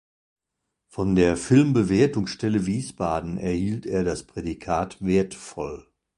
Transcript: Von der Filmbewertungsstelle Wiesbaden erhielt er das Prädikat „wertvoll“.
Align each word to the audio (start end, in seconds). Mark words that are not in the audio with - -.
Von 0.87 1.13
der 1.13 1.37
Filmbewertungsstelle 1.37 2.65
Wiesbaden 2.65 3.37
erhielt 3.37 3.85
er 3.85 4.03
das 4.03 4.23
Prädikat 4.25 4.97
„wertvoll“. 4.99 5.85